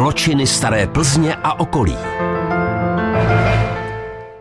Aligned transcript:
Zločiny 0.00 0.46
staré 0.46 0.86
Plzně 0.86 1.34
a 1.34 1.60
okolí. 1.60 1.96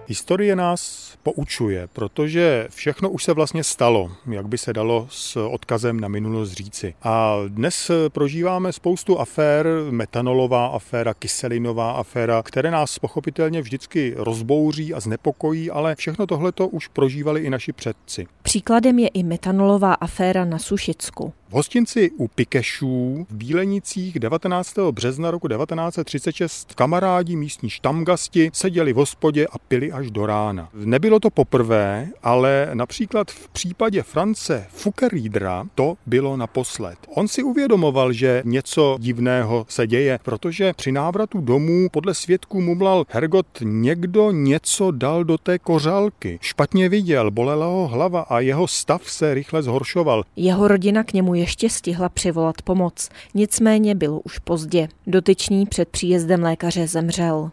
Historie 0.07 0.55
nás 0.55 1.13
poučuje, 1.23 1.87
protože 1.93 2.67
všechno 2.69 3.09
už 3.09 3.23
se 3.23 3.33
vlastně 3.33 3.63
stalo, 3.63 4.11
jak 4.31 4.47
by 4.47 4.57
se 4.57 4.73
dalo 4.73 5.07
s 5.09 5.35
odkazem 5.35 5.99
na 5.99 6.07
minulost 6.07 6.51
říci. 6.51 6.93
A 7.03 7.35
dnes 7.47 7.91
prožíváme 8.09 8.73
spoustu 8.73 9.19
afér, 9.19 9.67
metanolová 9.89 10.67
aféra, 10.67 11.13
kyselinová 11.13 11.91
aféra, 11.91 12.43
které 12.43 12.71
nás 12.71 12.99
pochopitelně 12.99 13.61
vždycky 13.61 14.13
rozbouří 14.17 14.93
a 14.93 14.99
znepokojí, 14.99 15.71
ale 15.71 15.95
všechno 15.95 16.27
tohleto 16.27 16.67
už 16.67 16.87
prožívali 16.87 17.41
i 17.41 17.49
naši 17.49 17.73
předci. 17.73 18.27
Příkladem 18.41 18.99
je 18.99 19.07
i 19.07 19.23
metanolová 19.23 19.93
aféra 19.93 20.45
na 20.45 20.59
Sušicku. 20.59 21.33
V 21.49 21.53
hostinci 21.53 22.11
u 22.17 22.27
Pikešů 22.27 23.25
v 23.29 23.35
Bílenicích 23.35 24.19
19. 24.19 24.75
března 24.91 25.31
roku 25.31 25.47
1936 25.47 26.73
kamarádi 26.73 27.35
místní 27.35 27.69
štamgasti 27.69 28.51
seděli 28.53 28.93
v 28.93 28.95
hospodě 28.95 29.47
a 29.47 29.57
pili 29.67 29.91
až 29.91 30.11
do 30.11 30.25
rána. 30.25 30.69
Nebylo 30.73 31.19
to 31.19 31.29
poprvé, 31.29 32.07
ale 32.23 32.69
například 32.73 33.31
v 33.31 33.49
případě 33.49 34.03
France 34.03 34.65
Fukerídra 34.69 35.65
to 35.75 35.95
bylo 36.05 36.37
naposled. 36.37 36.97
On 37.15 37.27
si 37.27 37.43
uvědomoval, 37.43 38.13
že 38.13 38.41
něco 38.45 38.97
divného 38.99 39.65
se 39.69 39.87
děje, 39.87 40.19
protože 40.23 40.73
při 40.73 40.91
návratu 40.91 41.41
domů 41.41 41.89
podle 41.91 42.13
svědků 42.13 42.61
mumlal 42.61 43.05
Hergot 43.09 43.47
někdo 43.61 44.31
něco 44.31 44.91
dal 44.91 45.23
do 45.23 45.37
té 45.37 45.59
kořálky. 45.59 46.39
Špatně 46.41 46.89
viděl, 46.89 47.31
bolela 47.31 47.65
ho 47.65 47.87
hlava 47.87 48.21
a 48.21 48.39
jeho 48.39 48.67
stav 48.67 49.11
se 49.11 49.33
rychle 49.33 49.63
zhoršoval. 49.63 50.23
Jeho 50.35 50.67
rodina 50.67 51.03
k 51.03 51.13
němu 51.13 51.38
ještě 51.39 51.69
stihla 51.69 52.09
přivolat 52.09 52.61
pomoc. 52.61 53.09
Nicméně 53.33 53.95
bylo 53.95 54.19
už 54.19 54.39
pozdě. 54.39 54.87
Dotyčný 55.07 55.65
před 55.65 55.89
příjezdem 55.89 56.43
lékaře 56.43 56.87
zemřel. 56.87 57.51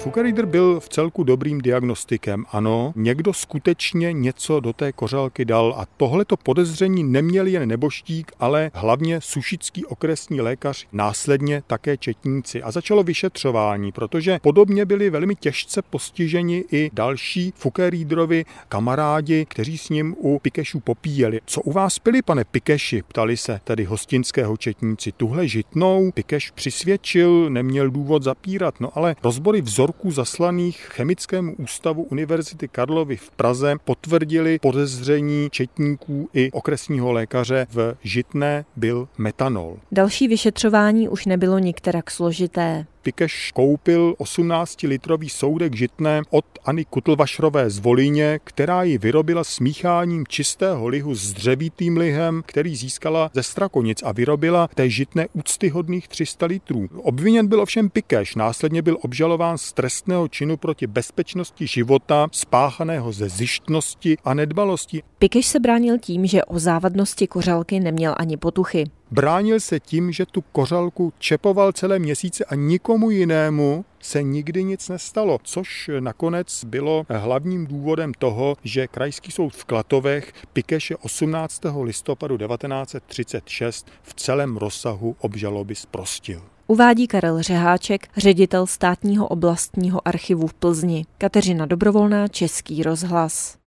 Fugerider 0.00 0.46
byl 0.46 0.80
v 0.80 0.88
celku 0.88 1.24
dobrým 1.24 1.60
diagnostikem. 1.60 2.44
Ano, 2.52 2.92
někdo 2.96 3.32
skutečně 3.32 4.12
něco 4.12 4.60
do 4.60 4.72
té 4.72 4.92
kořálky 4.92 5.44
dal 5.44 5.74
a 5.78 5.86
tohleto 5.96 6.36
podezření 6.36 7.04
neměl 7.04 7.46
jen 7.46 7.68
neboštík, 7.68 8.32
ale 8.38 8.70
hlavně 8.74 9.20
sušický 9.20 9.86
okresní 9.86 10.40
lékař, 10.40 10.86
následně 10.92 11.62
také 11.66 11.96
četníci. 11.96 12.62
A 12.62 12.70
začalo 12.70 13.02
vyšetřování, 13.02 13.92
protože 13.92 14.38
podobně 14.42 14.84
byli 14.84 15.10
velmi 15.10 15.34
těžce 15.34 15.82
postiženi 15.82 16.64
i 16.72 16.90
další 16.92 17.52
Fukerídrovi 17.56 18.44
kamarádi, 18.68 19.46
kteří 19.48 19.78
s 19.78 19.88
ním 19.88 20.16
u 20.18 20.38
Pikešu 20.38 20.80
popíjeli. 20.80 21.40
Co 21.46 21.60
u 21.60 21.72
vás 21.72 21.98
pili, 21.98 22.22
pane 22.22 22.44
Pikeši? 22.44 23.02
Ptali 23.02 23.36
se 23.36 23.60
tedy 23.64 23.84
hostinského 23.84 24.56
četníci. 24.56 25.12
Tuhle 25.12 25.48
žitnou 25.48 26.10
Pikeš 26.10 26.50
přisvědčil, 26.50 27.50
neměl 27.50 27.90
důvod 27.90 28.22
zapírat, 28.22 28.74
no 28.80 28.90
ale 28.94 29.16
rozbory 29.22 29.60
vzor 29.60 29.89
vzorků 29.90 30.10
zaslaných 30.10 30.76
Chemickému 30.76 31.54
ústavu 31.54 32.02
Univerzity 32.02 32.68
Karlovy 32.68 33.16
v 33.16 33.30
Praze 33.30 33.74
potvrdili 33.84 34.58
podezření 34.58 35.48
četníků 35.50 36.28
i 36.34 36.50
okresního 36.52 37.12
lékaře 37.12 37.66
v 37.70 37.94
žitné 38.02 38.64
byl 38.76 39.08
metanol. 39.18 39.76
Další 39.92 40.28
vyšetřování 40.28 41.08
už 41.08 41.26
nebylo 41.26 41.58
nikterak 41.58 42.10
složité. 42.10 42.86
Pikeš 43.02 43.52
koupil 43.52 44.14
18-litrový 44.18 45.28
soudek 45.28 45.76
žitné 45.76 46.22
odAny 46.30 46.84
Kutlvašrové 46.84 47.70
z 47.70 47.78
Volíně, 47.78 48.40
která 48.44 48.82
ji 48.82 48.98
vyrobila 48.98 49.44
smícháním 49.44 50.26
čistého 50.26 50.88
lihu 50.88 51.14
s 51.14 51.32
dřevitým 51.32 51.96
lihem, 51.96 52.42
který 52.46 52.76
získala 52.76 53.30
ze 53.34 53.42
Strakonic 53.42 54.02
a 54.02 54.12
vyrobila 54.12 54.68
té 54.74 54.90
žitné 54.90 55.28
úctyhodných 55.32 56.08
300 56.08 56.46
litrů. 56.46 56.88
Obviněn 57.02 57.46
byl 57.46 57.60
ovšem 57.60 57.90
Pikeš, 57.90 58.34
následně 58.34 58.82
byl 58.82 58.98
obžalován 59.02 59.58
z 59.58 59.72
trestného 59.72 60.28
činu 60.28 60.56
proti 60.56 60.86
bezpečnosti 60.86 61.66
života, 61.66 62.28
spáchaného 62.32 63.12
ze 63.12 63.28
zjištnosti 63.28 64.16
a 64.24 64.34
nedbalosti. 64.34 65.02
Pikeš 65.18 65.46
se 65.46 65.60
bránil 65.60 65.98
tím, 65.98 66.26
že 66.26 66.44
o 66.44 66.58
závadnosti 66.58 67.26
kořalky 67.26 67.80
neměl 67.80 68.14
ani 68.16 68.36
potuchy. 68.36 68.84
Bránil 69.12 69.60
se 69.60 69.80
tím, 69.80 70.12
že 70.12 70.26
tu 70.26 70.40
kořalku 70.40 71.12
čepoval 71.18 71.72
celé 71.72 71.98
měsíce 71.98 72.44
a 72.44 72.54
nikomu 72.54 73.10
jinému 73.10 73.84
se 74.00 74.22
nikdy 74.22 74.64
nic 74.64 74.88
nestalo, 74.88 75.38
což 75.42 75.90
nakonec 76.00 76.64
bylo 76.64 77.04
hlavním 77.08 77.66
důvodem 77.66 78.12
toho, 78.18 78.56
že 78.64 78.88
Krajský 78.88 79.32
soud 79.32 79.54
v 79.54 79.64
Klatovech 79.64 80.32
Pikeše 80.52 80.96
18. 80.96 81.62
listopadu 81.82 82.38
1936 82.38 83.86
v 84.02 84.14
celém 84.14 84.56
rozsahu 84.56 85.16
obžaloby 85.18 85.74
zprostil. 85.74 86.42
Uvádí 86.66 87.06
Karel 87.06 87.42
Řeháček, 87.42 88.08
ředitel 88.16 88.66
státního 88.66 89.28
oblastního 89.28 90.08
archivu 90.08 90.46
v 90.46 90.54
Plzni. 90.54 91.04
Kateřina 91.18 91.66
Dobrovolná, 91.66 92.28
Český 92.28 92.82
rozhlas. 92.82 93.56